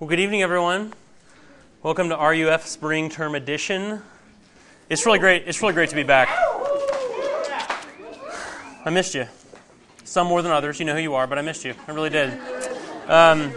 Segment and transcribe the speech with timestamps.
[0.00, 0.94] Well, good evening, everyone.
[1.82, 4.00] Welcome to RUF Spring Term Edition.
[4.88, 5.42] It's really great.
[5.46, 6.30] It's really great to be back.
[8.86, 9.26] I missed you.
[10.04, 10.80] Some more than others.
[10.80, 11.74] You know who you are, but I missed you.
[11.86, 12.32] I really did.
[13.10, 13.52] Um,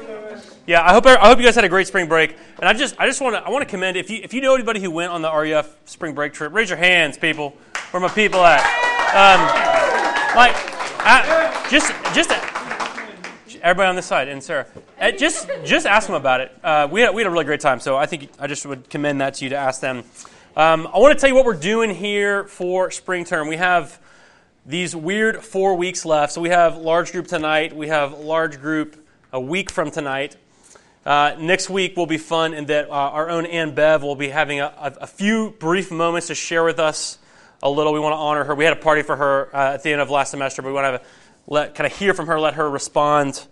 [0.68, 2.36] yeah, I hope I hope you guys had a great spring break.
[2.60, 4.41] And I just I just want to I want to commend if you if you
[4.41, 7.52] know anybody who went on the RUF spring break trip, raise your hands, people.
[7.91, 8.60] Where my people at?
[9.16, 9.39] Um,
[10.36, 10.55] like,
[11.05, 12.53] I, just just
[13.64, 14.68] everybody on this side and Sarah,
[15.00, 16.51] uh, just just ask them about it.
[16.64, 18.89] Uh, we had we had a really great time, so I think I just would
[18.89, 20.04] commend that to you to ask them.
[20.55, 23.47] Um, I want to tell you what we're doing here for spring term.
[23.47, 24.00] We have
[24.65, 26.33] these weird four weeks left.
[26.33, 27.75] So we have large group tonight.
[27.75, 28.96] We have large group
[29.32, 30.38] a week from tonight.
[31.05, 34.30] Uh, next week will be fun in that uh, our own Ann Bev will be
[34.30, 37.17] having a, a, a, few brief moments to share with us
[37.61, 37.91] a little.
[37.91, 38.55] We want to honor her.
[38.55, 40.73] We had a party for her uh, at the end of last semester, but we
[40.73, 41.08] want to a,
[41.47, 43.45] let kind of hear from her, let her respond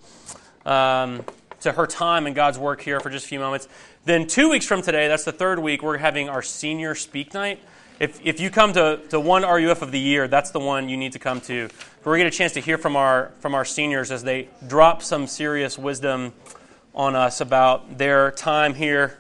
[0.66, 1.24] um,
[1.62, 3.68] to her time and God's work here for just a few moments.
[4.06, 7.60] Then two weeks from today, that's the third week, we're having our senior speak night.
[8.00, 10.98] If, if you come to, to one RUF of the year, that's the one you
[10.98, 11.70] need to come to.
[12.04, 14.50] We're going to get a chance to hear from our, from our seniors as they
[14.68, 16.34] drop some serious wisdom
[16.96, 19.20] on us about their time here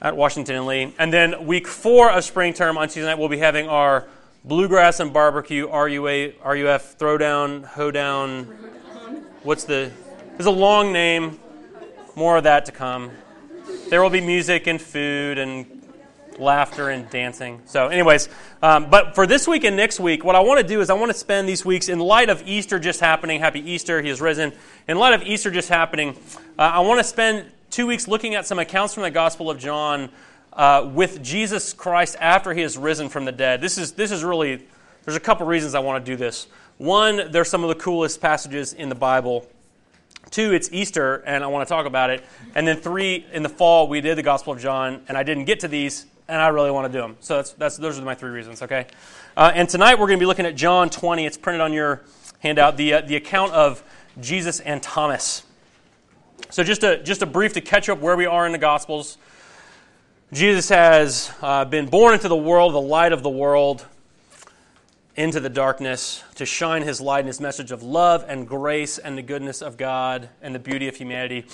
[0.00, 0.94] at Washington and Lee.
[0.96, 4.06] And then week four of spring term on Tuesday night, we'll be having our
[4.44, 8.44] bluegrass and barbecue RUA, RUF throwdown, hoedown.
[9.42, 9.90] What's the?
[10.36, 11.38] There's a long name.
[12.16, 13.12] More of that to come.
[13.88, 15.80] There will be music and food and
[16.40, 17.62] laughter and dancing.
[17.66, 18.28] So, anyways,
[18.60, 20.94] um, but for this week and next week, what I want to do is I
[20.94, 23.38] want to spend these weeks in light of Easter just happening.
[23.38, 24.52] Happy Easter, He has risen.
[24.88, 26.16] In light of Easter just happening,
[26.58, 29.60] uh, I want to spend two weeks looking at some accounts from the Gospel of
[29.60, 30.10] John
[30.52, 33.60] uh, with Jesus Christ after He has risen from the dead.
[33.60, 34.66] This is this is really
[35.04, 36.48] there's a couple reasons I want to do this.
[36.78, 39.46] One, there's some of the coolest passages in the Bible.
[40.34, 42.24] Two, it's Easter, and I want to talk about it.
[42.56, 45.44] And then three, in the fall, we did the Gospel of John, and I didn't
[45.44, 47.16] get to these and I really want to do them.
[47.20, 48.88] So that's, that's, those are my three reasons, okay?
[49.36, 51.24] Uh, and tonight we're going to be looking at John 20.
[51.24, 52.02] It's printed on your
[52.40, 53.84] handout, the, uh, the account of
[54.20, 55.44] Jesus and Thomas.
[56.50, 59.18] So just a, just a brief to catch up where we are in the Gospels.
[60.32, 63.86] Jesus has uh, been born into the world, the light of the world,
[65.16, 69.16] into the darkness to shine his light and his message of love and grace and
[69.16, 71.46] the goodness of God and the beauty of humanity.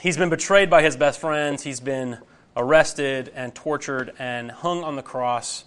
[0.00, 1.62] He's been betrayed by his best friends.
[1.62, 2.18] He's been
[2.56, 5.64] arrested and tortured and hung on the cross.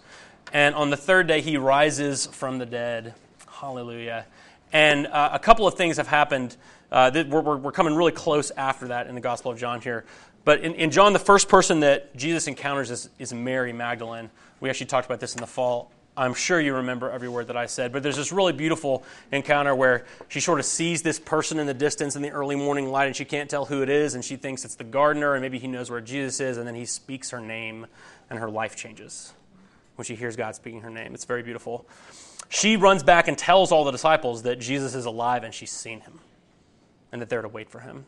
[0.54, 3.14] And on the third day, he rises from the dead.
[3.48, 4.26] Hallelujah.
[4.74, 6.56] And uh, a couple of things have happened.
[6.92, 10.06] Uh, that we're, we're, coming really close after that in the Gospel of John here.
[10.46, 14.30] But in, in John, the first person that Jesus encounters is, is Mary Magdalene.
[14.60, 17.58] We actually talked about this in the fall I'm sure you remember every word that
[17.58, 21.60] I said, but there's this really beautiful encounter where she sort of sees this person
[21.60, 24.16] in the distance in the early morning light and she can't tell who it is,
[24.16, 26.76] and she thinks it's the gardener, and maybe he knows where Jesus is, and then
[26.76, 27.86] he speaks her name,
[28.30, 29.34] and her life changes
[29.96, 31.14] when she hears God speaking her name.
[31.14, 31.86] It's very beautiful.
[32.48, 36.00] She runs back and tells all the disciples that Jesus is alive and she's seen
[36.02, 36.20] him,
[37.12, 38.06] and that they're to wait for him.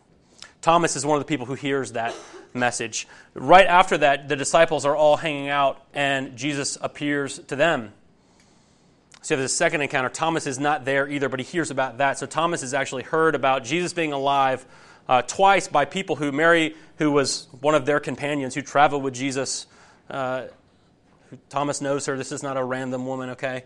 [0.67, 2.13] Thomas is one of the people who hears that
[2.53, 3.07] message.
[3.33, 7.93] Right after that, the disciples are all hanging out, and Jesus appears to them.
[9.21, 10.09] So you have the second encounter.
[10.09, 12.17] Thomas is not there either, but he hears about that.
[12.17, 14.65] So Thomas has actually heard about Jesus being alive
[15.07, 19.13] uh, twice by people who Mary, who was one of their companions who traveled with
[19.13, 19.67] Jesus.
[20.09, 20.47] Uh,
[21.47, 22.17] Thomas knows her.
[22.17, 23.63] This is not a random woman, okay?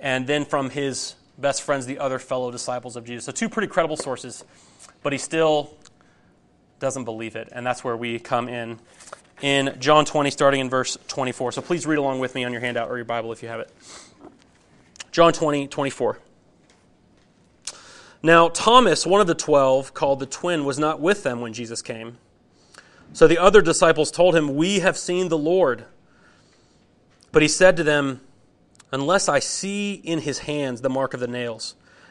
[0.00, 3.24] And then from his best friends, the other fellow disciples of Jesus.
[3.24, 4.44] So two pretty credible sources,
[5.04, 5.76] but he still
[6.80, 7.48] doesn't believe it.
[7.52, 8.80] And that's where we come in
[9.40, 11.52] in John 20, starting in verse 24.
[11.52, 13.60] So please read along with me on your handout or your Bible if you have
[13.60, 13.72] it.
[15.12, 16.18] John 20, 24.
[18.22, 21.80] Now, Thomas, one of the twelve, called the twin, was not with them when Jesus
[21.80, 22.18] came.
[23.14, 25.86] So the other disciples told him, We have seen the Lord.
[27.32, 28.20] But he said to them,
[28.92, 31.76] Unless I see in his hands the mark of the nails,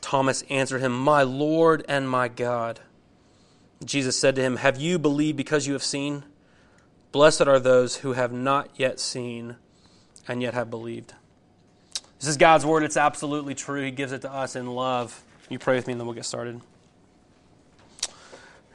[0.00, 2.80] Thomas answered him, My Lord and my God.
[3.84, 6.24] Jesus said to him, Have you believed because you have seen?
[7.12, 9.56] Blessed are those who have not yet seen
[10.26, 11.14] and yet have believed.
[12.18, 12.82] This is God's word.
[12.82, 13.82] It's absolutely true.
[13.84, 15.22] He gives it to us in love.
[15.48, 16.60] You pray with me and then we'll get started.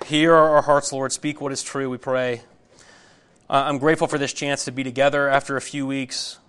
[0.06, 1.12] Hear our hearts, Lord.
[1.12, 2.42] Speak what is true, we pray.
[3.50, 6.40] Uh, I'm grateful for this chance to be together after a few weeks.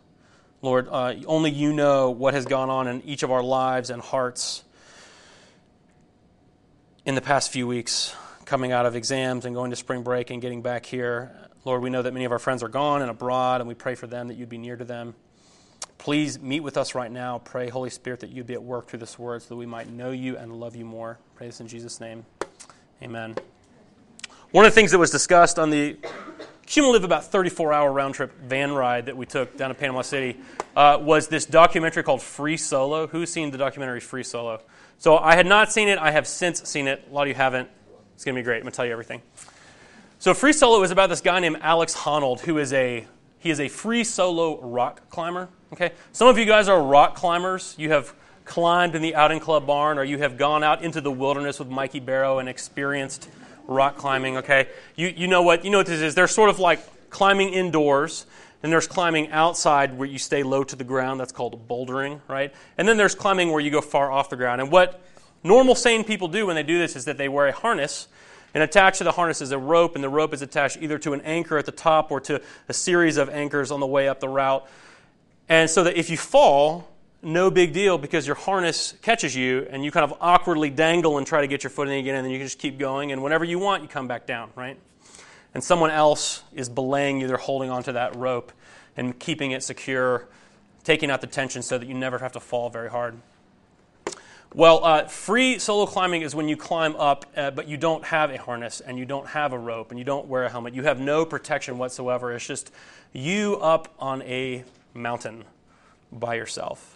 [0.64, 4.00] Lord, uh, only you know what has gone on in each of our lives and
[4.00, 4.64] hearts
[7.04, 8.14] in the past few weeks,
[8.46, 11.36] coming out of exams and going to spring break and getting back here.
[11.66, 13.94] Lord, we know that many of our friends are gone and abroad, and we pray
[13.94, 15.14] for them that you'd be near to them.
[15.98, 17.40] Please meet with us right now.
[17.44, 19.90] Pray, Holy Spirit, that you'd be at work through this word so that we might
[19.90, 21.18] know you and love you more.
[21.34, 22.24] Pray this in Jesus' name.
[23.02, 23.36] Amen.
[24.50, 25.98] One of the things that was discussed on the
[26.66, 30.36] cumulative about 34 hour round trip van ride that we took down to Panama City
[30.76, 33.06] uh, was this documentary called Free Solo.
[33.06, 34.60] Who's seen the documentary Free Solo?
[34.98, 35.98] So I had not seen it.
[35.98, 37.06] I have since seen it.
[37.10, 37.68] A lot of you haven't.
[38.14, 38.56] It's going to be great.
[38.56, 39.22] I'm going to tell you everything.
[40.18, 43.06] So Free Solo is about this guy named Alex Honnold, who is a
[43.44, 45.50] he is a free solo rock climber.
[45.74, 47.74] Okay, some of you guys are rock climbers.
[47.76, 48.14] You have
[48.46, 51.68] climbed in the outing club barn, or you have gone out into the wilderness with
[51.68, 53.28] Mikey Barrow and experienced
[53.66, 54.38] rock climbing.
[54.38, 56.14] Okay, you you know what you know what this is.
[56.14, 58.26] They're sort of like climbing indoors.
[58.64, 61.20] and there's climbing outside where you stay low to the ground.
[61.20, 62.52] That's called bouldering, right?
[62.78, 64.62] And then there's climbing where you go far off the ground.
[64.62, 65.02] And what
[65.42, 68.08] normal sane people do when they do this is that they wear a harness
[68.54, 71.12] and attached to the harness is a rope, and the rope is attached either to
[71.12, 74.20] an anchor at the top or to a series of anchors on the way up
[74.20, 74.66] the route.
[75.48, 76.88] And so that if you fall,
[77.24, 81.26] no big deal because your harness catches you and you kind of awkwardly dangle and
[81.26, 83.12] try to get your footing again, and then you can just keep going.
[83.12, 84.78] And whenever you want, you come back down, right?
[85.54, 88.52] And someone else is belaying you, they're holding onto that rope
[88.96, 90.28] and keeping it secure,
[90.82, 93.16] taking out the tension so that you never have to fall very hard.
[94.54, 98.30] Well, uh, free solo climbing is when you climb up, uh, but you don't have
[98.30, 100.74] a harness and you don't have a rope and you don't wear a helmet.
[100.74, 102.32] You have no protection whatsoever.
[102.32, 102.70] It's just
[103.12, 104.62] you up on a
[104.94, 105.44] mountain
[106.12, 106.93] by yourself.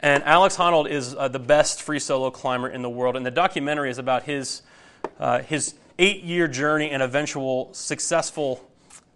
[0.00, 3.16] And Alex Honnold is uh, the best free solo climber in the world.
[3.16, 4.62] And the documentary is about his,
[5.18, 8.64] uh, his eight year journey and eventual successful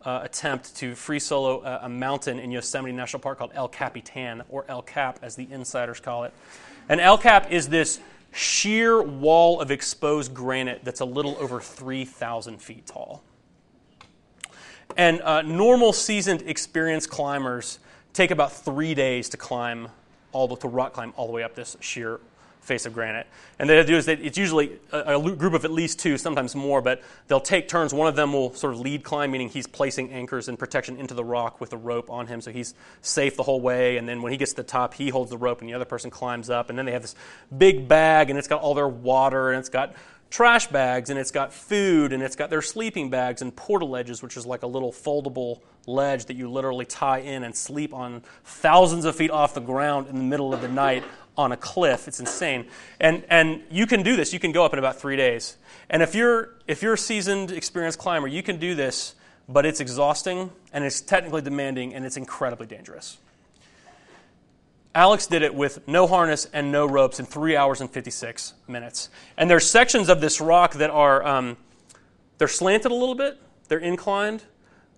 [0.04, 4.42] uh, attempt to free solo a, a mountain in Yosemite National Park called El Capitan,
[4.48, 6.34] or El Cap as the insiders call it.
[6.88, 8.00] And El Cap is this
[8.32, 13.22] sheer wall of exposed granite that's a little over 3,000 feet tall.
[14.96, 17.78] And uh, normal seasoned experienced climbers
[18.12, 19.88] take about three days to climb
[20.32, 22.20] all the to rock climb all the way up this sheer
[22.62, 23.26] face of granite.
[23.58, 26.54] And they do is that it's usually a, a, group of at least two, sometimes
[26.54, 27.92] more, but they'll take turns.
[27.92, 31.12] One of them will sort of lead climb, meaning he's placing anchors and protection into
[31.14, 33.96] the rock with a rope on him, so he's safe the whole way.
[33.96, 35.84] And then when he gets to the top, he holds the rope, and the other
[35.84, 36.70] person climbs up.
[36.70, 37.16] And then they have this
[37.56, 39.94] big bag, and it's got all their water, and it's got
[40.32, 44.36] trash bags, and it's got food, and it's got their sleeping bags and portaledges, which
[44.36, 49.04] is like a little foldable ledge that you literally tie in and sleep on thousands
[49.04, 51.04] of feet off the ground in the middle of the night
[51.36, 52.08] on a cliff.
[52.08, 52.66] It's insane.
[52.98, 54.32] And, and you can do this.
[54.32, 55.56] You can go up in about three days.
[55.90, 59.14] And if you're, if you're a seasoned, experienced climber, you can do this,
[59.48, 63.18] but it's exhausting and it's technically demanding and it's incredibly dangerous.
[64.94, 69.08] Alex did it with no harness and no ropes in three hours and 56 minutes.
[69.38, 71.56] And there's sections of this rock that are, um,
[72.38, 74.42] they're slanted a little bit, they're inclined,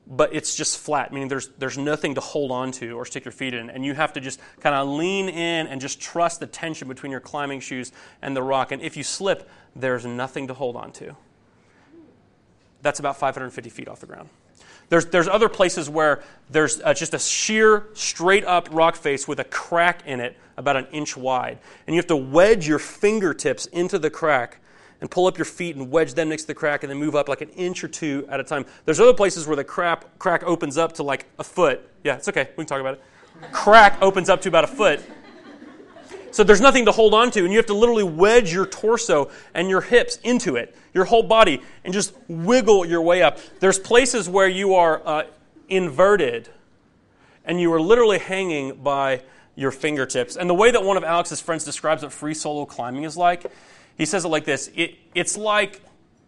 [0.06, 3.32] but it's just flat, meaning there's, there's nothing to hold on to or stick your
[3.32, 3.70] feet in.
[3.70, 7.12] And you have to just kind of lean in and just trust the tension between
[7.12, 8.73] your climbing shoes and the rock.
[8.73, 11.17] And if you slip, there's nothing to hold on to.
[12.82, 14.29] That's about 550 feet off the ground.
[14.88, 19.41] There's, there's other places where there's uh, just a sheer, straight up rock face with
[19.41, 21.58] a crack in it about an inch wide.
[21.86, 24.58] And you have to wedge your fingertips into the crack
[25.00, 27.14] and pull up your feet and wedge them next to the crack and then move
[27.14, 28.64] up like an inch or two at a time.
[28.84, 31.88] There's other places where the crap, crack opens up to like a foot.
[32.05, 32.48] Yeah, it's okay.
[32.56, 33.03] We can talk about it.
[33.53, 35.00] Crack opens up to about a foot.
[36.34, 39.31] So there's nothing to hold on to, and you have to literally wedge your torso
[39.55, 43.38] and your hips into it, your whole body, and just wiggle your way up.
[43.60, 45.22] There's places where you are uh,
[45.69, 46.48] inverted,
[47.44, 49.22] and you are literally hanging by
[49.55, 50.34] your fingertips.
[50.34, 53.46] And the way that one of Alex's friends describes what free solo climbing is like
[53.96, 55.82] he says it like this it, It's like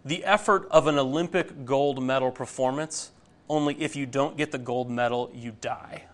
[0.04, 3.10] the effort of an Olympic gold medal performance,
[3.48, 6.04] only if you don't get the gold medal, you die.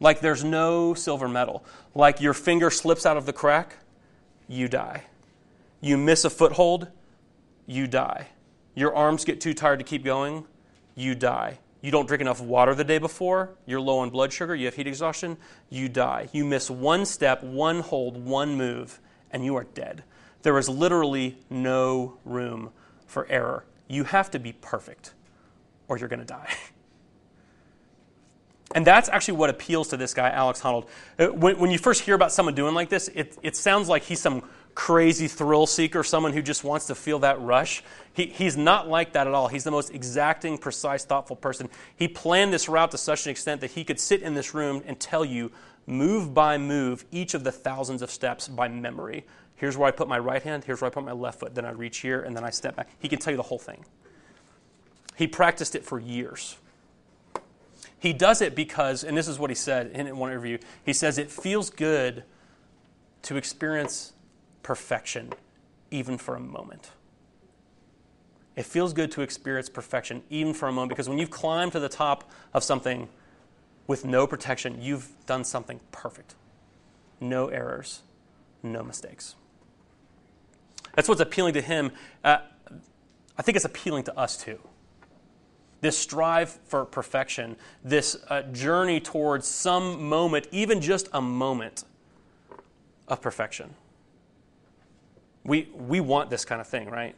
[0.00, 1.64] Like there's no silver medal.
[1.94, 3.76] Like your finger slips out of the crack,
[4.48, 5.04] you die.
[5.80, 6.88] You miss a foothold,
[7.66, 8.28] you die.
[8.74, 10.44] Your arms get too tired to keep going,
[10.94, 11.58] you die.
[11.80, 14.74] You don't drink enough water the day before, you're low on blood sugar, you have
[14.74, 15.36] heat exhaustion,
[15.70, 16.28] you die.
[16.32, 19.00] You miss one step, one hold, one move,
[19.30, 20.02] and you are dead.
[20.42, 22.70] There is literally no room
[23.06, 23.64] for error.
[23.88, 25.12] You have to be perfect
[25.88, 26.52] or you're going to die.
[28.76, 30.86] And that's actually what appeals to this guy, Alex Honnold.
[31.18, 34.02] Uh, when, when, you first hear about someone doing like this, it, it sounds like
[34.02, 34.42] he's some
[34.74, 37.82] crazy thrill seeker, someone who just wants to feel that rush.
[38.12, 39.48] He, he's not like that at all.
[39.48, 41.70] He's the most exacting, precise, thoughtful person.
[41.96, 44.82] He planned this route to such an extent that he could sit in this room
[44.84, 45.52] and tell you,
[45.86, 49.24] move by move, each of the thousands of steps by memory.
[49.54, 51.64] Here's where I put my right hand, here's where I put my left foot, then
[51.64, 52.90] I reach here, and then I step back.
[52.98, 53.86] He can tell you the whole thing.
[55.16, 56.58] He practiced it for years.
[57.98, 61.18] He does it because, and this is what he said in one interview, he says,
[61.18, 62.24] it feels good
[63.22, 64.12] to experience
[64.62, 65.32] perfection,
[65.90, 66.90] even for a moment.
[68.54, 71.80] It feels good to experience perfection, even for a moment, because when you've climbed to
[71.80, 73.08] the top of something
[73.86, 76.34] with no protection, you've done something perfect.
[77.20, 78.02] No errors,
[78.62, 79.34] no mistakes.
[80.94, 81.92] That's what's appealing to him.
[82.24, 82.38] Uh,
[83.38, 84.58] I think it's appealing to us too.
[85.80, 91.84] This strive for perfection, this uh, journey towards some moment, even just a moment
[93.08, 93.74] of perfection.
[95.44, 97.14] We, we want this kind of thing, right?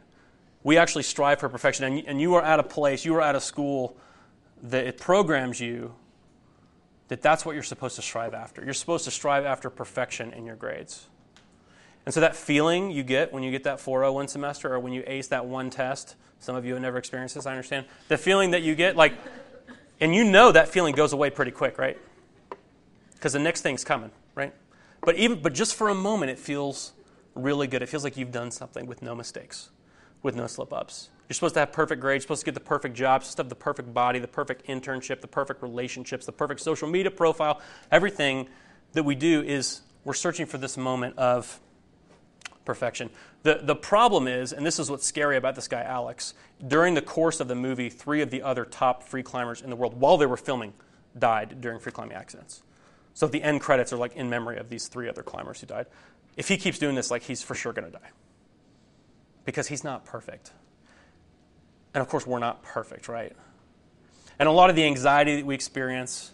[0.63, 1.85] We actually strive for perfection.
[1.85, 3.97] And, and you are at a place, you are at a school
[4.61, 5.95] that it programs you
[7.07, 8.63] that that's what you're supposed to strive after.
[8.63, 11.08] You're supposed to strive after perfection in your grades.
[12.05, 15.03] And so that feeling you get when you get that 401 semester or when you
[15.05, 17.85] ace that one test, some of you have never experienced this, I understand.
[18.07, 19.13] The feeling that you get, like,
[19.99, 21.97] and you know that feeling goes away pretty quick, right?
[23.13, 24.53] Because the next thing's coming, right?
[25.01, 26.93] But even but just for a moment it feels
[27.35, 27.81] really good.
[27.81, 29.69] It feels like you've done something with no mistakes,
[30.23, 31.09] with no slip ups.
[31.27, 33.49] You're supposed to have perfect grades, supposed to get the perfect job, supposed to have
[33.49, 37.61] the perfect body, the perfect internship, the perfect relationships, the perfect social media profile.
[37.91, 38.47] Everything
[38.93, 41.59] that we do is we're searching for this moment of
[42.69, 43.09] perfection.
[43.41, 46.35] The, the problem is, and this is what's scary about this guy, Alex,
[46.67, 49.75] during the course of the movie, three of the other top free climbers in the
[49.75, 50.73] world, while they were filming,
[51.17, 52.61] died during free climbing accidents.
[53.15, 55.87] So the end credits are like in memory of these three other climbers who died
[56.37, 58.11] if he keeps doing this, like he's for sure going to die.
[59.45, 60.51] Because he's not perfect.
[61.95, 63.35] And of course, we're not perfect, right?
[64.37, 66.31] And a lot of the anxiety that we experience,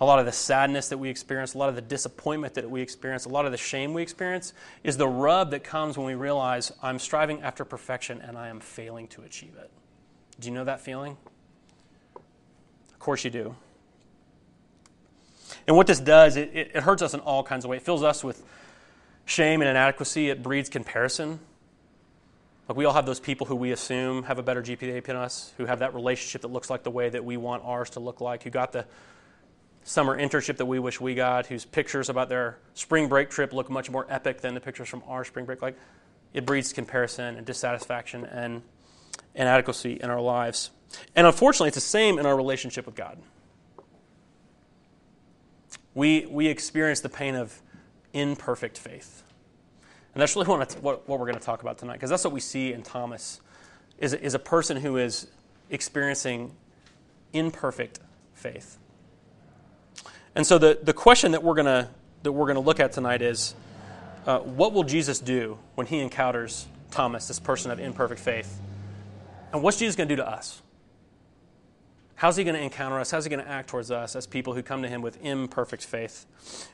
[0.00, 2.80] a lot of the sadness that we experience, a lot of the disappointment that we
[2.80, 6.14] experience, a lot of the shame we experience is the rub that comes when we
[6.14, 9.70] realize I'm striving after perfection and I am failing to achieve it.
[10.40, 11.18] Do you know that feeling?
[12.16, 13.54] Of course you do.
[15.66, 17.82] And what this does, it, it, hurts us in all kinds of ways.
[17.82, 18.42] It fills us with
[19.26, 21.40] shame and inadequacy, it breeds comparison.
[22.68, 25.52] Like we all have those people who we assume have a better GPA than us,
[25.58, 28.20] who have that relationship that looks like the way that we want ours to look
[28.20, 28.86] like, who got the
[29.84, 33.70] summer internship that we wish we got, whose pictures about their spring break trip look
[33.70, 35.62] much more epic than the pictures from our spring break.
[35.62, 35.76] Like
[36.32, 38.62] it breeds comparison and dissatisfaction and
[39.34, 40.70] inadequacy in our lives.
[41.16, 43.18] And unfortunately, it's the same in our relationship with God.
[45.94, 47.60] We, we experience the pain of
[48.12, 49.22] imperfect faith.
[50.14, 52.32] And that's really what, what, what we're going to talk about tonight, because that's what
[52.32, 53.40] we see in Thomas,
[53.98, 55.28] is, is a person who is
[55.68, 56.52] experiencing
[57.32, 58.00] imperfect
[58.34, 58.78] faith.
[60.34, 61.88] And so the, the question that we're going
[62.22, 63.54] that we're to look at tonight is,
[64.26, 68.60] uh, what will Jesus do when he encounters Thomas, this person of imperfect faith?
[69.52, 70.60] And what's Jesus going to do to us?
[72.14, 73.10] How's he going to encounter us?
[73.10, 75.86] How's he going to act towards us as people who come to him with imperfect
[75.86, 76.26] faith?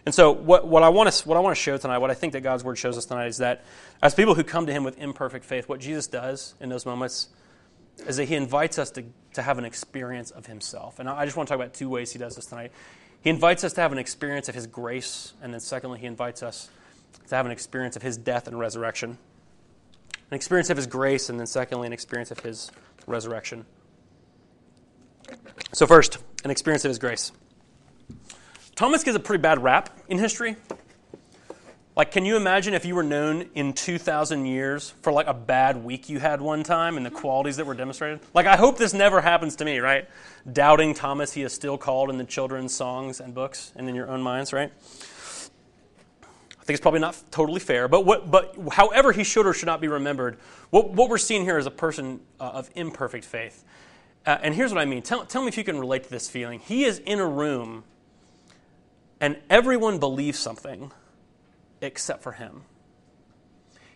[0.04, 2.14] And so, what, what, I want to, what I want to show tonight, what I
[2.14, 3.64] think that God's word shows us tonight, is that
[4.02, 7.28] as people who come to him with imperfect faith, what Jesus does in those moments
[8.08, 10.98] is that he invites us to, to have an experience of himself.
[10.98, 12.72] And I just want to talk about two ways he does this tonight.
[13.20, 16.42] He invites us to have an experience of his grace, and then secondly, he invites
[16.42, 16.70] us
[17.28, 19.18] to have an experience of his death and resurrection.
[20.30, 22.70] An experience of his grace, and then secondly, an experience of his
[23.06, 23.66] resurrection.
[25.72, 27.32] So, first, an experience of his grace.
[28.74, 30.56] Thomas gets a pretty bad rap in history.
[31.96, 35.82] Like, can you imagine if you were known in 2,000 years for like a bad
[35.82, 38.20] week you had one time and the qualities that were demonstrated?
[38.34, 40.06] Like, I hope this never happens to me, right?
[40.52, 44.10] Doubting Thomas, he is still called in the children's songs and books and in your
[44.10, 44.70] own minds, right?
[46.20, 49.64] I think it's probably not totally fair, but, what, but however he should or should
[49.64, 50.36] not be remembered,
[50.68, 53.64] what, what we're seeing here is a person uh, of imperfect faith.
[54.26, 55.00] Uh, and here's what I mean.
[55.00, 56.60] Tell, tell me if you can relate to this feeling.
[56.60, 57.84] He is in a room,
[59.18, 60.92] and everyone believes something
[61.86, 62.62] except for him.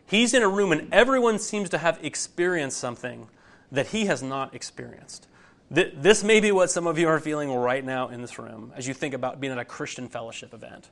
[0.06, 3.28] He's in a room, and everyone seems to have experienced something
[3.70, 5.28] that he has not experienced.
[5.70, 8.88] This may be what some of you are feeling right now in this room as
[8.88, 10.90] you think about being at a Christian fellowship event.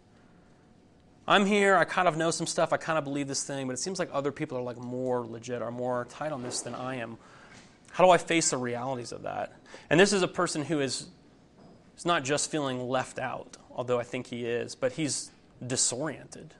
[1.27, 3.73] I'm here, I kind of know some stuff, I kind of believe this thing, but
[3.73, 6.77] it seems like other people are like more legit, are more tight on this than
[6.77, 7.19] I am.
[7.91, 9.53] How do I face the realities of that?
[9.91, 11.09] And this is a person who is,
[11.97, 15.31] is not just feeling left out, although I think he is, but he's
[15.67, 16.55] disoriented.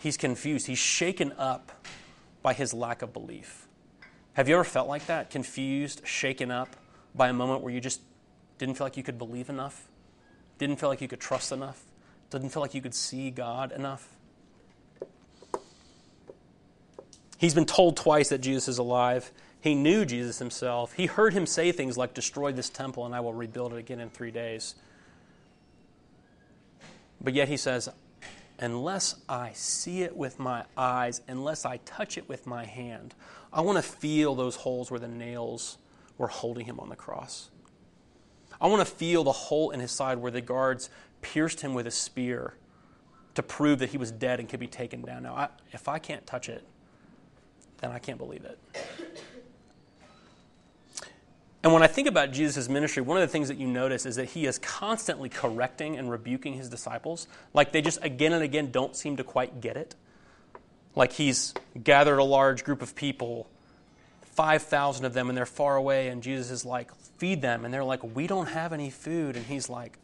[0.00, 0.66] He's confused.
[0.66, 1.86] He's shaken up
[2.42, 3.68] by his lack of belief.
[4.32, 5.30] Have you ever felt like that?
[5.30, 6.74] Confused, shaken up
[7.14, 8.00] by a moment where you just
[8.58, 9.88] didn't feel like you could believe enough?
[10.58, 11.82] Didn't feel like you could trust enough?
[12.30, 14.08] Didn't feel like you could see God enough?
[17.38, 19.32] He's been told twice that Jesus is alive.
[19.60, 20.92] He knew Jesus himself.
[20.92, 24.00] He heard him say things like, Destroy this temple and I will rebuild it again
[24.00, 24.74] in three days.
[27.20, 27.88] But yet he says,
[28.60, 33.14] Unless I see it with my eyes, unless I touch it with my hand,
[33.52, 35.78] I want to feel those holes where the nails
[36.18, 37.50] were holding him on the cross.
[38.60, 40.90] I want to feel the hole in his side where the guards
[41.22, 42.54] pierced him with a spear
[43.34, 45.22] to prove that he was dead and could be taken down.
[45.22, 46.62] Now, I, if I can't touch it,
[47.78, 48.58] then I can't believe it.
[51.62, 54.16] And when I think about Jesus' ministry, one of the things that you notice is
[54.16, 57.28] that he is constantly correcting and rebuking his disciples.
[57.52, 59.94] Like they just again and again don't seem to quite get it.
[60.96, 63.46] Like he's gathered a large group of people,
[64.22, 67.64] 5,000 of them, and they're far away, and Jesus is like, feed them.
[67.64, 69.36] And they're like, we don't have any food.
[69.36, 69.98] And he's like,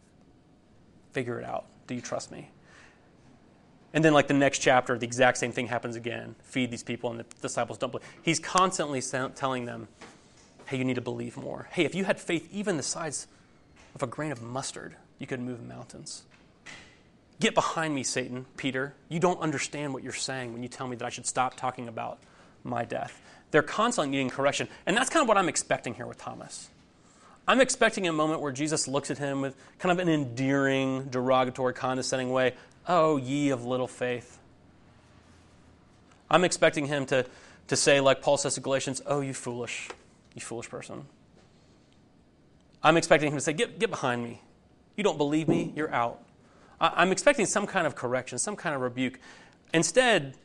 [1.12, 1.64] figure it out.
[1.86, 2.50] Do you trust me?
[3.94, 6.34] And then, like the next chapter, the exact same thing happens again.
[6.42, 8.06] Feed these people, and the disciples don't believe.
[8.20, 9.88] He's constantly telling them,
[10.66, 11.68] hey, you need to believe more.
[11.70, 13.26] Hey, if you had faith even the size
[13.94, 16.24] of a grain of mustard, you could move mountains.
[17.38, 18.94] Get behind me, Satan, Peter.
[19.08, 21.88] You don't understand what you're saying when you tell me that I should stop talking
[21.88, 22.18] about
[22.64, 23.20] my death.
[23.50, 24.68] They're constantly needing correction.
[24.86, 26.68] And that's kind of what I'm expecting here with Thomas.
[27.48, 31.74] I'm expecting a moment where Jesus looks at him with kind of an endearing, derogatory,
[31.74, 32.54] condescending way.
[32.88, 34.38] Oh, ye of little faith.
[36.28, 37.24] I'm expecting him to,
[37.68, 39.88] to say, like Paul says to Galatians, Oh, you foolish,
[40.36, 41.06] you foolish person.
[42.82, 44.40] I'm expecting him to say, Get, get behind me.
[44.96, 46.22] You don't believe me, you're out.
[46.80, 49.18] I'm expecting some kind of correction, some kind of rebuke.
[49.74, 50.36] Instead,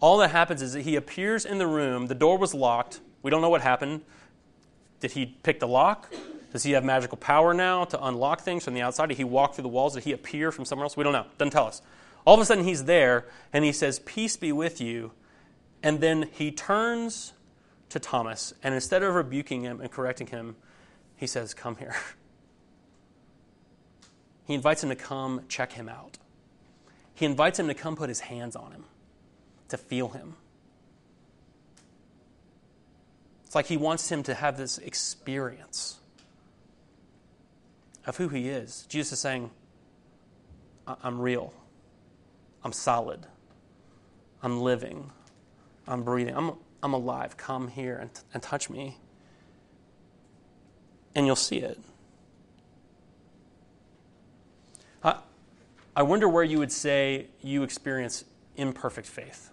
[0.00, 2.06] all that happens is that he appears in the room.
[2.06, 3.00] The door was locked.
[3.22, 4.02] We don't know what happened.
[5.00, 6.12] Did he pick the lock?
[6.52, 9.08] Does he have magical power now to unlock things from the outside?
[9.08, 9.94] Did he walk through the walls?
[9.94, 10.96] Did he appear from somewhere else?
[10.96, 11.26] We don't know.
[11.36, 11.82] Doesn't tell us.
[12.24, 15.12] All of a sudden, he's there and he says, Peace be with you.
[15.82, 17.32] And then he turns
[17.90, 20.56] to Thomas, and instead of rebuking him and correcting him,
[21.16, 21.94] he says, Come here.
[24.48, 26.16] He invites him to come check him out.
[27.12, 28.84] He invites him to come put his hands on him,
[29.68, 30.36] to feel him.
[33.44, 35.98] It's like he wants him to have this experience
[38.06, 38.86] of who he is.
[38.88, 39.50] Jesus is saying,
[40.86, 41.52] I'm real.
[42.64, 43.26] I'm solid.
[44.42, 45.10] I'm living.
[45.86, 46.34] I'm breathing.
[46.34, 47.36] I'm, I'm alive.
[47.36, 48.98] Come here and, and touch me.
[51.14, 51.78] And you'll see it.
[55.02, 55.18] I,
[55.96, 58.24] I wonder where you would say you experience
[58.56, 59.50] imperfect faith.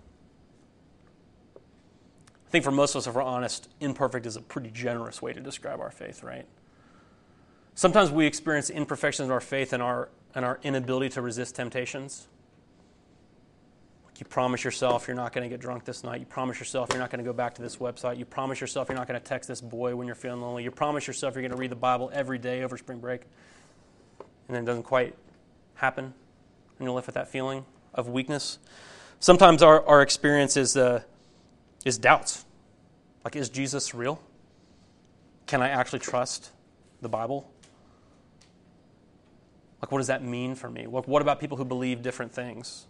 [1.56, 5.34] I think for most of us, if we're honest, imperfect is a pretty generous way
[5.34, 6.46] to describe our faith, right?
[7.74, 12.28] Sometimes we experience imperfections in our faith and our, and our inability to resist temptations.
[14.18, 16.22] You promise yourself you're not going to get drunk this night.
[16.22, 18.18] You promise yourself you're not going to go back to this website.
[18.18, 20.64] You promise yourself you're not going to text this boy when you're feeling lonely.
[20.64, 23.22] You promise yourself you're going to read the Bible every day over spring break.
[24.20, 25.16] And then it doesn't quite
[25.76, 26.06] happen.
[26.06, 28.60] And you're left with that feeling of weakness.
[29.20, 31.02] Sometimes our, our experience is, uh,
[31.84, 32.46] is doubts.
[33.24, 34.22] Like, is Jesus real?
[35.48, 36.52] Can I actually trust
[37.02, 37.50] the Bible?
[39.82, 40.88] Like, what does that mean for me?
[40.88, 42.86] What, what about people who believe different things?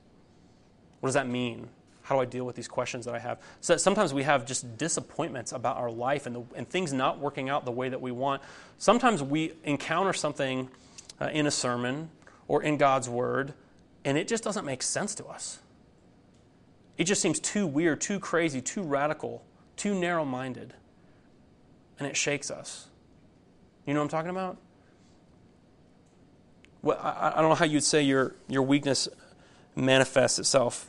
[0.99, 1.69] What does that mean?
[2.03, 3.39] How do I deal with these questions that I have?
[3.62, 7.49] So sometimes we have just disappointments about our life and, the, and things not working
[7.49, 8.41] out the way that we want.
[8.77, 10.69] Sometimes we encounter something
[11.19, 12.10] uh, in a sermon
[12.47, 13.53] or in God's Word,
[14.03, 15.60] and it just doesn't make sense to us.
[16.97, 19.43] It just seems too weird, too crazy, too radical,
[19.75, 20.73] too narrow minded,
[21.97, 22.88] and it shakes us.
[23.86, 24.58] You know what I'm talking about?
[26.86, 29.10] well, I, I don't know how you'd say your, your weakness
[29.75, 30.88] manifests itself.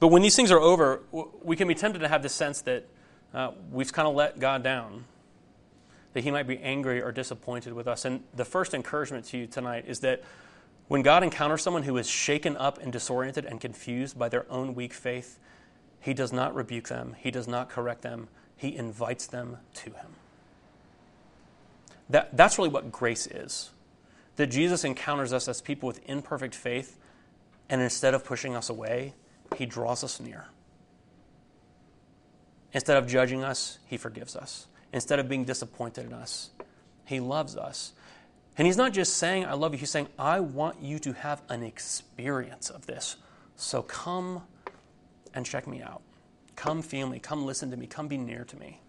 [0.00, 1.00] But when these things are over,
[1.42, 2.86] we can be tempted to have the sense that
[3.32, 5.04] uh, we've kind of let God down,
[6.12, 8.04] that He might be angry or disappointed with us.
[8.04, 10.22] And the first encouragement to you tonight is that
[10.88, 14.74] when God encounters someone who is shaken up and disoriented and confused by their own
[14.74, 15.38] weak faith,
[16.00, 20.06] He does not rebuke them, He does not correct them, He invites them to Him.
[22.08, 23.70] That, that's really what grace is
[24.36, 26.98] that Jesus encounters us as people with imperfect faith,
[27.68, 29.14] and instead of pushing us away,
[29.56, 30.46] he draws us near.
[32.72, 34.66] Instead of judging us, he forgives us.
[34.92, 36.50] Instead of being disappointed in us,
[37.04, 37.92] he loves us.
[38.58, 41.42] And he's not just saying, I love you, he's saying, I want you to have
[41.48, 43.16] an experience of this
[43.56, 44.42] So come
[45.34, 46.02] and check me out.
[46.54, 47.18] Come feel me.
[47.18, 47.86] Come listen to me.
[47.86, 48.80] Come be near to me.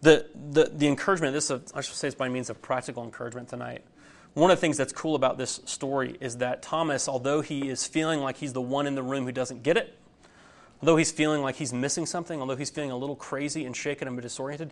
[0.00, 3.48] The, the, the encouragement, this is, I should say, it's by means of practical encouragement
[3.48, 3.84] tonight.
[4.38, 7.88] One of the things that's cool about this story is that Thomas, although he is
[7.88, 9.98] feeling like he's the one in the room who doesn't get it,
[10.80, 14.06] although he's feeling like he's missing something, although he's feeling a little crazy and shaken
[14.06, 14.70] and disoriented,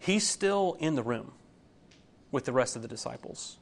[0.00, 1.30] he's still in the room
[2.32, 3.58] with the rest of the disciples.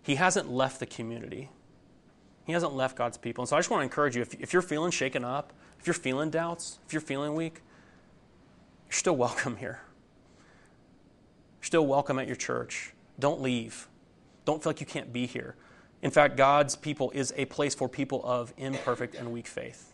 [0.00, 1.50] He hasn't left the community.
[2.44, 3.42] He hasn't left God's people.
[3.42, 5.88] And so I just want to encourage you if, if you're feeling shaken up, if
[5.88, 7.62] you're feeling doubts, if you're feeling weak,
[8.86, 9.80] you're still welcome here.
[11.58, 12.92] You're still welcome at your church.
[13.18, 13.88] Don't leave.
[14.44, 15.56] Don't feel like you can't be here.
[16.02, 19.92] In fact, God's people is a place for people of imperfect and weak faith.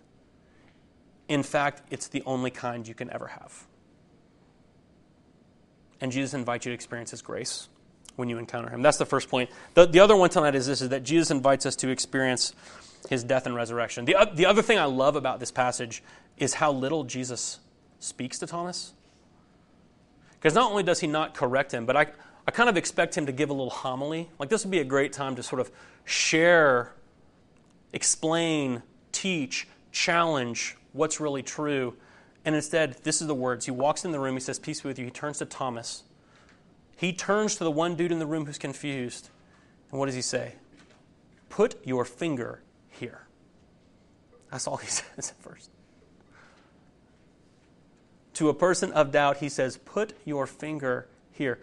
[1.28, 3.66] In fact, it's the only kind you can ever have.
[6.00, 7.68] And Jesus invites you to experience His grace
[8.16, 8.82] when you encounter Him.
[8.82, 9.50] That's the first point.
[9.74, 12.54] The, the other one tonight is this is that Jesus invites us to experience
[13.08, 14.04] His death and resurrection.
[14.04, 16.02] The, the other thing I love about this passage
[16.36, 17.60] is how little Jesus
[18.00, 18.94] speaks to Thomas.
[20.32, 22.06] Because not only does He not correct him, but I,
[22.46, 24.30] I kind of expect him to give a little homily.
[24.38, 25.70] Like this would be a great time to sort of
[26.04, 26.94] share,
[27.92, 31.96] explain, teach, challenge what's really true.
[32.44, 33.66] And instead, this is the words.
[33.66, 35.04] He walks in the room, he says, Peace be with you.
[35.04, 36.04] He turns to Thomas.
[36.96, 39.30] He turns to the one dude in the room who's confused.
[39.90, 40.54] And what does he say?
[41.48, 43.26] Put your finger here.
[44.50, 45.70] That's all he says at first.
[48.34, 51.58] To a person of doubt, he says, Put your finger here.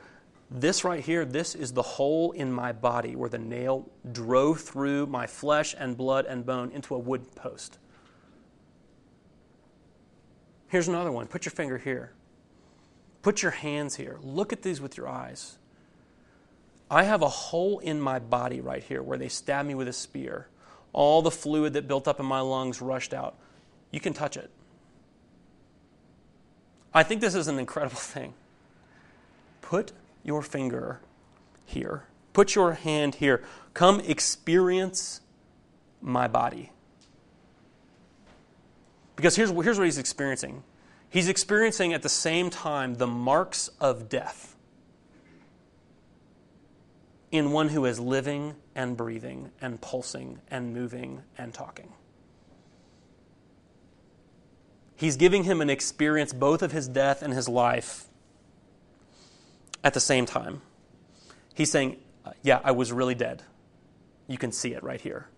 [0.49, 5.07] This right here, this is the hole in my body where the nail drove through
[5.07, 7.77] my flesh and blood and bone into a wood post.
[10.69, 11.27] Here's another one.
[11.27, 12.13] Put your finger here.
[13.21, 14.19] Put your hands here.
[14.21, 15.57] Look at these with your eyes.
[16.89, 19.93] I have a hole in my body right here where they stabbed me with a
[19.93, 20.47] spear.
[20.93, 23.35] All the fluid that built up in my lungs rushed out.
[23.91, 24.49] You can touch it.
[26.93, 28.33] I think this is an incredible thing.
[29.61, 29.91] Put
[30.27, 30.99] your finger
[31.65, 32.03] here.
[32.33, 33.41] Put your hand here.
[33.73, 35.21] Come experience
[36.01, 36.71] my body.
[39.15, 40.63] Because here's, here's what he's experiencing
[41.09, 44.55] he's experiencing at the same time the marks of death
[47.31, 51.93] in one who is living and breathing and pulsing and moving and talking.
[54.95, 58.07] He's giving him an experience both of his death and his life
[59.87, 60.61] at the same time.
[61.53, 61.95] He's saying,
[62.43, 63.41] Yeah, I was really dead.
[64.27, 65.29] You can see it right here.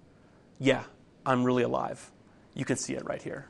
[0.58, 0.84] Yeah,
[1.24, 2.10] I'm really alive.
[2.56, 3.46] You can see it right here.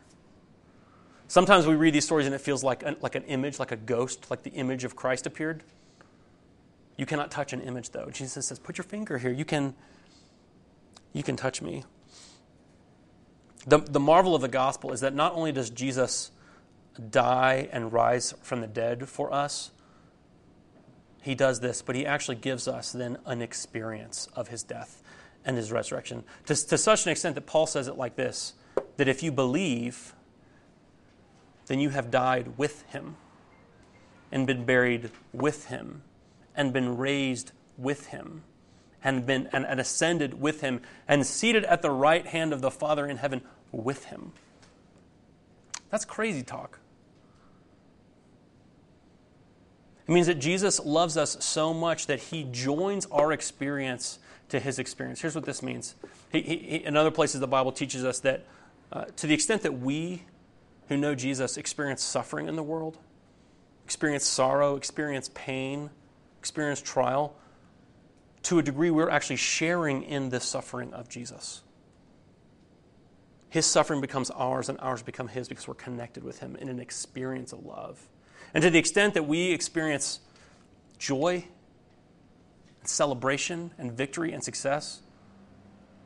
[1.30, 3.78] Sometimes we read these stories and it feels like an, like an image, like a
[3.78, 5.64] ghost, like the image of Christ appeared.
[6.98, 8.10] You cannot touch an image, though.
[8.12, 9.32] Jesus says, Put your finger here.
[9.32, 9.76] You can,
[11.14, 11.86] you can touch me.
[13.66, 16.32] The, the marvel of the gospel is that not only does Jesus
[17.10, 19.72] die and rise from the dead for us,
[21.22, 25.02] he does this, but he actually gives us then an experience of his death
[25.46, 26.24] and his resurrection.
[26.46, 28.54] To, to such an extent that Paul says it like this
[28.98, 30.14] that if you believe,
[31.68, 33.16] then you have died with him
[34.32, 36.02] and been buried with him
[36.56, 38.44] and been raised with him
[39.04, 42.72] and been and, and ascended with him and seated at the right hand of the
[42.72, 44.34] Father in heaven with him.
[45.90, 46.80] That's crazy talk.
[50.10, 54.18] It means that Jesus loves us so much that he joins our experience
[54.48, 55.22] to his experience.
[55.22, 55.94] Here's what this means.
[56.32, 58.44] He, he, in other places, the Bible teaches us that
[58.92, 60.24] uh, to the extent that we
[60.88, 62.98] who know Jesus experience suffering in the world,
[63.86, 65.92] experience sorrow, experience pain,
[66.40, 67.36] experience trial,
[68.42, 71.62] to a degree, we're actually sharing in this suffering of Jesus.
[73.50, 76.80] His suffering becomes ours, and ours become His because we're connected with Him in an
[76.80, 78.10] experience of love.
[78.54, 80.20] And to the extent that we experience
[80.98, 81.46] joy,
[82.80, 85.02] and celebration, and victory and success,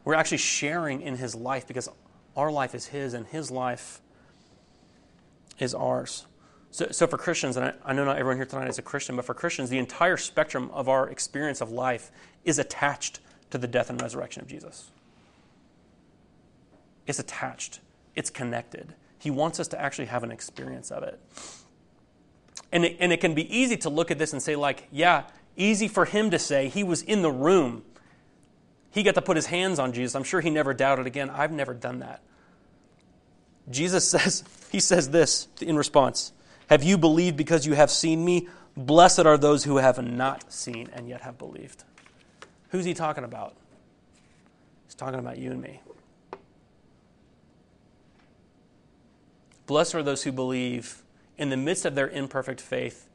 [0.05, 1.89] we're actually sharing in His life because
[2.35, 4.01] our life is His and His life
[5.59, 6.25] is ours.
[6.71, 9.15] So, so for Christians, and I, I know not everyone here tonight is a Christian,
[9.15, 12.11] but for Christians, the entire spectrum of our experience of life
[12.43, 13.19] is attached
[13.51, 14.89] to the death and resurrection of Jesus.
[17.05, 17.79] It's attached,
[18.15, 18.95] it's connected.
[19.19, 21.19] He wants us to actually have an experience of it.
[22.73, 25.25] And it, and it can be easy to look at this and say, like, yeah,
[25.55, 27.83] easy for him to say he was in the room.
[28.89, 30.15] He got to put his hands on Jesus.
[30.15, 31.29] I'm sure he never doubted again.
[31.29, 32.21] I've never done that.
[33.69, 36.33] Jesus says, he says this in response
[36.67, 38.47] Have you believed because you have seen me?
[38.75, 41.83] Blessed are those who have not seen and yet have believed.
[42.69, 43.53] Who's he talking about?
[44.87, 45.79] He's talking about you and me.
[49.67, 51.02] Blessed are those who believe
[51.43, 53.09] in the midst of their imperfect faith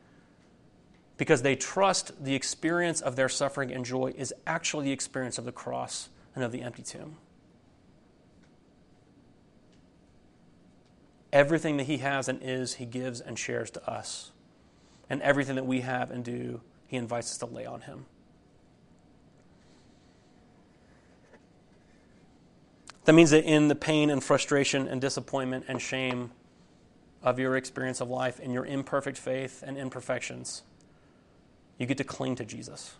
[1.16, 5.46] because they trust the experience of their suffering and joy is actually the experience of
[5.46, 7.16] the cross and of the empty tomb.
[11.32, 14.30] Everything that He has and is, He gives and shares to us.
[15.08, 18.04] And everything that we have and do, He invites us to lay on Him.
[23.06, 26.30] That means that in the pain and frustration and disappointment and shame
[27.22, 30.62] of your experience of life, and your imperfect faith and imperfections,
[31.78, 32.94] you get to cling to Jesus,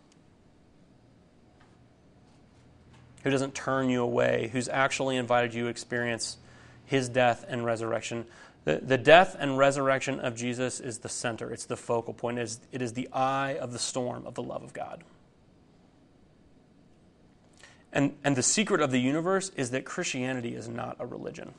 [3.23, 6.39] who doesn't turn you away, who's actually invited you to experience
[6.85, 8.25] his death and resurrection.
[8.65, 12.43] The, the death and resurrection of Jesus is the center, it's the focal point, it
[12.43, 15.05] is, it is the eye of the storm of the love of God.
[17.93, 21.55] And, and the secret of the universe is that Christianity is not a religion.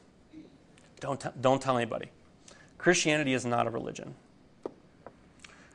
[0.99, 2.11] Don't, t- don't tell anybody.
[2.79, 4.15] Christianity is not a religion.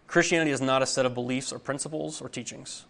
[0.09, 2.87] Christianity is not a set of beliefs or principles or teachings.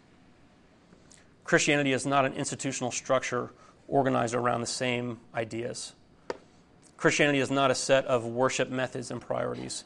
[1.42, 3.50] Christianity is not an institutional structure
[3.88, 5.92] organized around the same ideas.
[6.96, 9.85] Christianity is not a set of worship methods and priorities.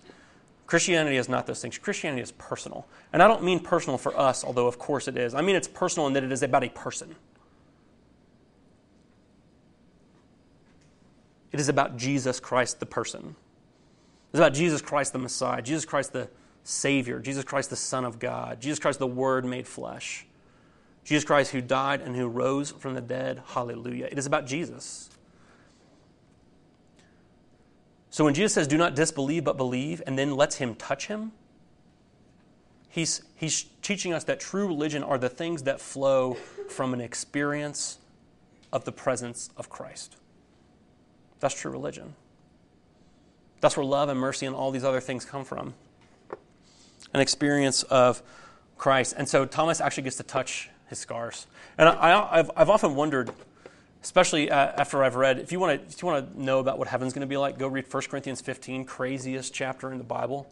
[0.66, 1.78] Christianity is not those things.
[1.78, 2.86] Christianity is personal.
[3.12, 5.34] And I don't mean personal for us, although of course it is.
[5.34, 7.16] I mean it's personal in that it is about a person.
[11.50, 13.34] It is about Jesus Christ, the person.
[14.30, 16.28] It's about Jesus Christ, the Messiah, Jesus Christ, the
[16.62, 20.26] Savior, Jesus Christ, the Son of God, Jesus Christ, the Word made flesh,
[21.04, 23.42] Jesus Christ, who died and who rose from the dead.
[23.46, 24.06] Hallelujah.
[24.10, 25.08] It is about Jesus.
[28.10, 31.32] So when Jesus says, do not disbelieve but believe, and then lets him touch him,
[32.88, 36.34] he's, he's teaching us that true religion are the things that flow
[36.68, 37.98] from an experience
[38.72, 40.16] of the presence of Christ.
[41.40, 42.14] That's true religion.
[43.60, 45.74] That's where love and mercy and all these other things come from.
[47.12, 48.22] An experience of
[48.76, 49.14] Christ.
[49.16, 51.46] And so Thomas actually gets to touch his scars.
[51.76, 53.30] And I, have I've often wondered,
[54.02, 56.78] especially uh, after I've read, if you want to if you want to know about
[56.78, 60.04] what heaven's going to be like, go read 1 Corinthians 15, craziest chapter in the
[60.04, 60.50] Bible.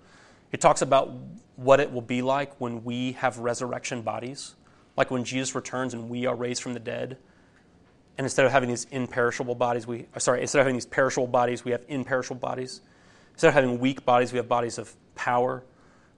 [0.52, 1.12] It talks about
[1.56, 4.54] what it will be like when we have resurrection bodies,
[4.96, 7.16] like when Jesus returns and we are raised from the dead.
[8.18, 11.64] And instead of having these imperishable bodies, we sorry, instead of having these perishable bodies,
[11.64, 12.80] we have imperishable bodies.
[13.36, 15.62] Instead of having weak bodies, we have bodies of power.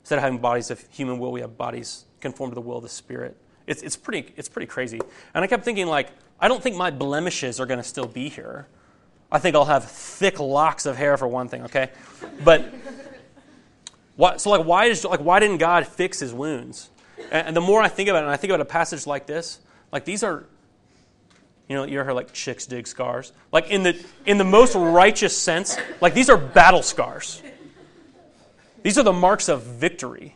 [0.02, 2.85] Instead of having bodies of human will, we have bodies conformed to the will of
[2.85, 3.37] the Spirit.
[3.66, 5.00] It's, it's, pretty, it's pretty crazy.
[5.35, 8.28] And I kept thinking, like, I don't think my blemishes are going to still be
[8.28, 8.68] here.
[9.33, 11.90] I think I'll have thick locks of hair for one thing, okay?
[12.44, 12.72] But,
[14.37, 16.88] so, like, why, is, like, why didn't God fix his wounds?
[17.33, 19.26] And, and the more I think about it, and I think about a passage like
[19.26, 19.59] this,
[19.90, 20.44] like, these are
[21.68, 23.33] you know, you ever heard like chicks dig scars?
[23.52, 27.42] Like in the in the most righteous sense, like these are battle scars.
[28.83, 30.35] These are the marks of victory.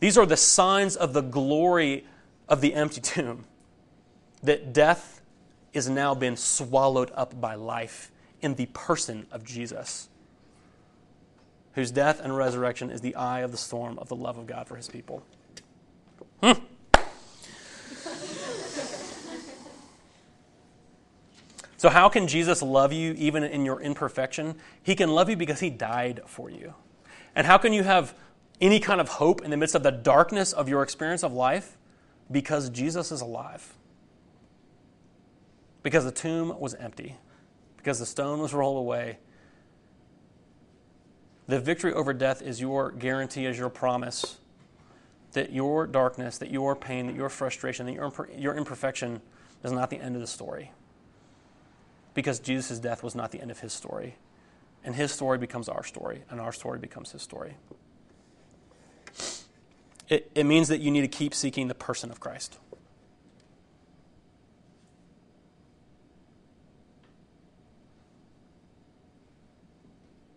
[0.00, 2.06] These are the signs of the glory
[2.48, 3.44] of the empty tomb.
[4.42, 5.20] That death
[5.72, 10.08] is now been swallowed up by life in the person of Jesus,
[11.74, 14.66] whose death and resurrection is the eye of the storm of the love of God
[14.66, 15.22] for his people.
[16.42, 16.52] Hmm.
[21.82, 24.54] So, how can Jesus love you even in your imperfection?
[24.84, 26.74] He can love you because he died for you.
[27.34, 28.14] And how can you have
[28.60, 31.76] any kind of hope in the midst of the darkness of your experience of life?
[32.30, 33.74] Because Jesus is alive.
[35.82, 37.16] Because the tomb was empty.
[37.78, 39.18] Because the stone was rolled away.
[41.48, 44.38] The victory over death is your guarantee, is your promise
[45.32, 49.20] that your darkness, that your pain, that your frustration, that your, your imperfection
[49.64, 50.70] is not the end of the story
[52.14, 54.16] because Jesus' death was not the end of his story.
[54.84, 57.54] And his story becomes our story, and our story becomes his story.
[60.08, 62.58] It, it means that you need to keep seeking the person of Christ.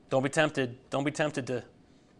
[0.09, 0.77] Don't be tempted.
[0.91, 1.63] Don't be tempted to,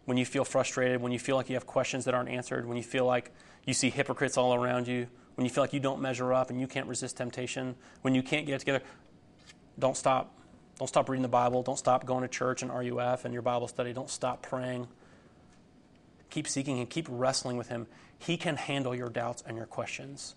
[0.04, 2.76] when you feel frustrated, when you feel like you have questions that aren't answered, when
[2.76, 3.30] you feel like
[3.64, 6.60] you see hypocrites all around you, when you feel like you don't measure up and
[6.60, 8.82] you can't resist temptation, when you can't get it together,
[9.78, 10.32] don't stop.
[10.78, 11.62] Don't stop reading the Bible.
[11.62, 13.92] Don't stop going to church and RUF and your Bible study.
[13.92, 14.88] Don't stop praying.
[16.30, 16.86] Keep seeking Him.
[16.86, 17.86] Keep wrestling with Him.
[18.18, 20.34] He can handle your doubts and your questions.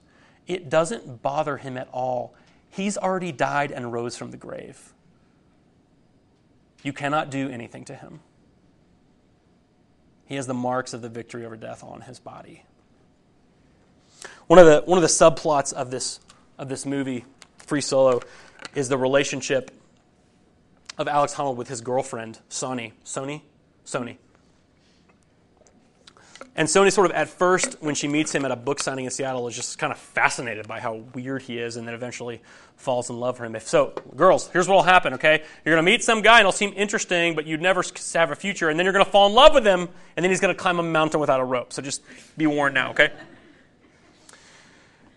[0.47, 2.33] It doesn't bother Him at all.
[2.69, 4.93] He's already died and rose from the grave.
[6.83, 8.21] You cannot do anything to Him.
[10.25, 12.63] He has the marks of the victory over death on His body.
[14.47, 16.19] One of the, one of the subplots of this,
[16.57, 17.25] of this movie
[17.57, 18.21] free solo
[18.75, 19.71] is the relationship
[20.97, 22.91] of Alex Honnold with his girlfriend, Sony.
[23.05, 23.41] Sony?
[23.85, 24.17] Sony.
[26.55, 29.11] And Sony, sort of at first, when she meets him at a book signing in
[29.11, 32.41] Seattle, is just kind of fascinated by how weird he is, and then eventually
[32.75, 33.55] falls in love with him.
[33.55, 35.13] If so, girls, here's what will happen.
[35.13, 37.81] Okay, you're going to meet some guy, and he'll seem interesting, but you'd never
[38.13, 40.29] have a future, and then you're going to fall in love with him, and then
[40.29, 41.71] he's going to climb a mountain without a rope.
[41.71, 42.01] So just
[42.37, 42.91] be warned now.
[42.91, 43.11] Okay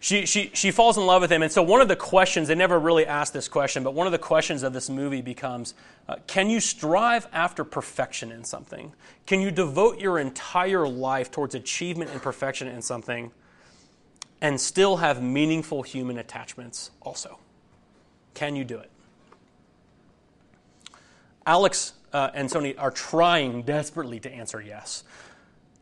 [0.03, 1.45] she, she, she falls in love with him.
[1.45, 4.11] And so, one of the questions, they never really asked this question, but one of
[4.11, 5.75] the questions of this movie becomes
[6.09, 8.93] uh, can you strive after perfection in something?
[9.27, 13.31] Can you devote your entire life towards achievement and perfection in something
[14.41, 17.39] and still have meaningful human attachments also?
[18.35, 18.91] Can you do it?
[21.47, 25.05] Alex uh, and Sanni are trying desperately to answer yes.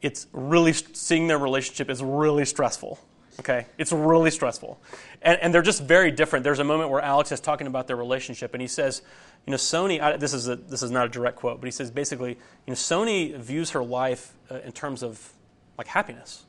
[0.02, 2.98] It's really, seeing their relationship is really stressful
[3.38, 3.66] Okay?
[3.78, 4.80] It's really stressful.
[5.22, 6.44] And, and they're just very different.
[6.44, 9.02] There's a moment where Alex is talking about their relationship, and he says,
[9.46, 11.70] you know, Sanni, I, this, is a, this is not a direct quote, but he
[11.70, 12.38] says basically, you
[12.68, 15.32] know, Sanni views her life uh, in terms of
[15.78, 16.44] like happiness.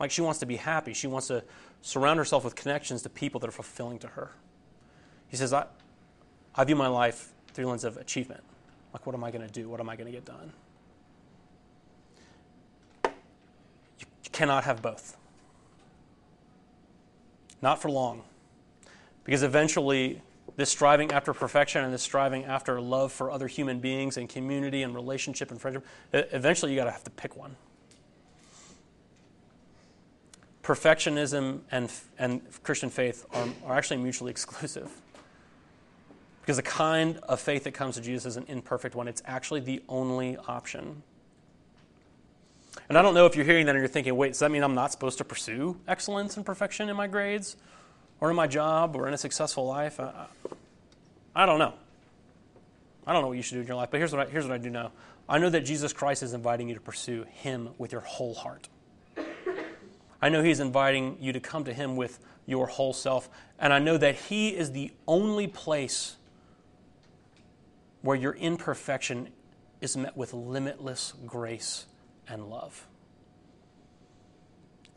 [0.00, 0.92] Like she wants to be happy.
[0.92, 1.44] She wants to
[1.82, 4.32] surround herself with connections to people that are fulfilling to her.
[5.28, 5.66] He says, I,
[6.54, 8.42] I view my life through the lens of achievement.
[8.92, 9.68] Like, what am I going to do?
[9.68, 10.52] What am I going to get done?
[13.04, 15.16] You, you cannot have both.
[17.62, 18.22] Not for long.
[19.24, 20.22] Because eventually,
[20.56, 24.82] this striving after perfection and this striving after love for other human beings and community
[24.82, 27.56] and relationship and friendship, eventually you got to have to pick one.
[30.62, 34.90] Perfectionism and, and Christian faith are, are actually mutually exclusive.
[36.40, 39.08] Because the kind of faith that comes to Jesus is an imperfect one.
[39.08, 41.02] It's actually the only option.
[42.88, 44.62] And I don't know if you're hearing that and you're thinking, wait, does that mean
[44.62, 47.56] I'm not supposed to pursue excellence and perfection in my grades
[48.20, 49.98] or in my job or in a successful life?
[49.98, 50.26] I,
[51.34, 51.74] I don't know.
[53.06, 54.44] I don't know what you should do in your life, but here's what, I, here's
[54.44, 54.90] what I do know.
[55.28, 58.68] I know that Jesus Christ is inviting you to pursue Him with your whole heart.
[60.20, 63.28] I know He's inviting you to come to Him with your whole self.
[63.58, 66.16] And I know that He is the only place
[68.02, 69.28] where your imperfection
[69.80, 71.86] is met with limitless grace
[72.28, 72.86] and love.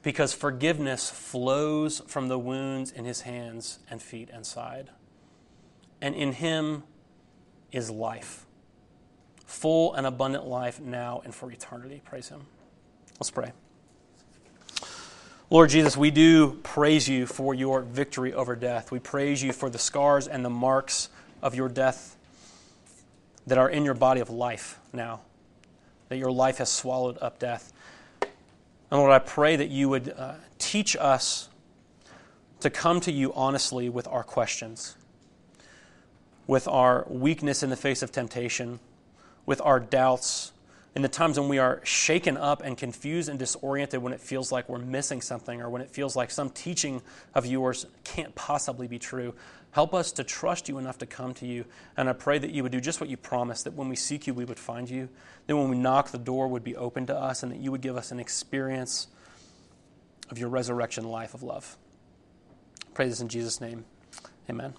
[0.01, 4.89] Because forgiveness flows from the wounds in his hands and feet and side.
[6.01, 6.83] And in him
[7.71, 8.45] is life
[9.49, 12.01] full and abundant life now and for eternity.
[12.05, 12.41] Praise him.
[13.19, 13.51] Let's pray.
[15.49, 18.91] Lord Jesus, we do praise you for your victory over death.
[18.91, 21.09] We praise you for the scars and the marks
[21.41, 22.15] of your death
[23.47, 25.21] that are in your body of life now
[26.09, 27.71] that your life has swallowed up death.
[28.21, 31.49] And Lord, I pray that you would uh, teach us
[32.59, 34.95] to come to you honestly with our questions,
[36.47, 38.79] with our weakness in the face of temptation,
[39.45, 40.51] with our doubts,
[40.95, 44.51] in the times when we are shaken up and confused and disoriented when it feels
[44.51, 47.01] like we're missing something or when it feels like some teaching
[47.35, 49.33] of yours can't possibly be true.
[49.71, 51.65] Help us to trust you enough to come to you.
[51.95, 54.25] And I pray that you would do just what you promised that when we seek
[54.25, 55.09] you, we would find you.
[55.47, 57.81] That when we knock, the door would be open to us, and that you would
[57.81, 59.07] give us an experience
[60.31, 61.77] of your resurrection life of love.
[62.87, 63.85] I pray this in Jesus' name.
[64.49, 64.73] Amen.